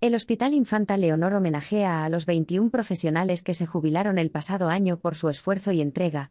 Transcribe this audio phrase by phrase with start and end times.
[0.00, 5.00] El Hospital Infanta Leonor homenajea a los 21 profesionales que se jubilaron el pasado año
[5.00, 6.30] por su esfuerzo y entrega.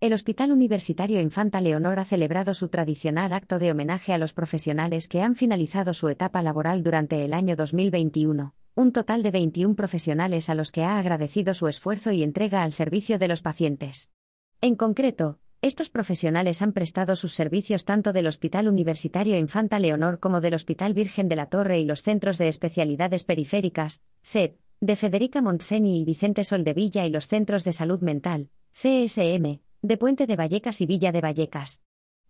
[0.00, 5.08] El Hospital Universitario Infanta Leonor ha celebrado su tradicional acto de homenaje a los profesionales
[5.08, 10.48] que han finalizado su etapa laboral durante el año 2021, un total de 21 profesionales
[10.48, 14.12] a los que ha agradecido su esfuerzo y entrega al servicio de los pacientes.
[14.60, 20.40] En concreto, estos profesionales han prestado sus servicios tanto del Hospital Universitario Infanta Leonor como
[20.40, 25.42] del Hospital Virgen de la Torre y los Centros de Especialidades Periféricas, CEP, de Federica
[25.42, 30.80] Montseny y Vicente Soldevilla y los Centros de Salud Mental, CSM, de Puente de Vallecas
[30.80, 31.82] y Villa de Vallecas.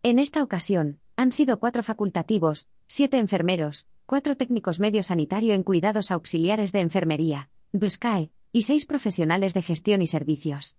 [0.03, 6.11] En esta ocasión, han sido cuatro facultativos, siete enfermeros, cuatro técnicos medio sanitario en cuidados
[6.11, 10.79] auxiliares de enfermería, BUSCAE, y seis profesionales de gestión y servicios.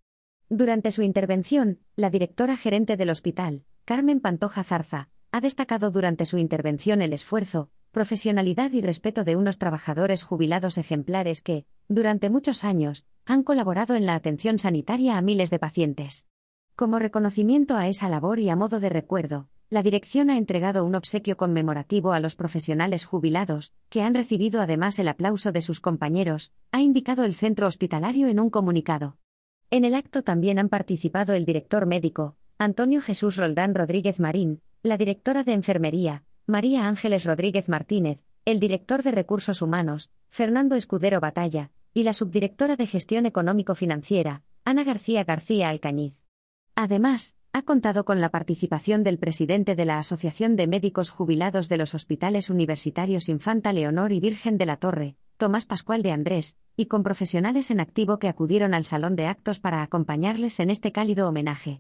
[0.52, 6.40] Durante su intervención, la directora gerente del hospital, Carmen Pantoja Zarza, ha destacado durante su
[6.40, 13.06] intervención el esfuerzo, profesionalidad y respeto de unos trabajadores jubilados ejemplares que, durante muchos años,
[13.26, 16.26] han colaborado en la atención sanitaria a miles de pacientes.
[16.76, 20.96] Como reconocimiento a esa labor y a modo de recuerdo, la dirección ha entregado un
[20.96, 26.54] obsequio conmemorativo a los profesionales jubilados, que han recibido además el aplauso de sus compañeros,
[26.72, 29.18] ha indicado el centro hospitalario en un comunicado.
[29.72, 34.98] En el acto también han participado el director médico, Antonio Jesús Roldán Rodríguez Marín, la
[34.98, 41.70] directora de Enfermería, María Ángeles Rodríguez Martínez, el director de Recursos Humanos, Fernando Escudero Batalla,
[41.94, 46.16] y la subdirectora de Gestión Económico-Financiera, Ana García García Alcañiz.
[46.74, 51.78] Además, ha contado con la participación del presidente de la Asociación de Médicos Jubilados de
[51.78, 56.88] los Hospitales Universitarios Infanta Leonor y Virgen de la Torre, Tomás Pascual de Andrés, y
[56.88, 61.30] con profesionales en activo que acudieron al salón de actos para acompañarles en este cálido
[61.30, 61.78] homenaje.